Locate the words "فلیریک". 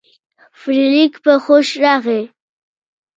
0.59-1.13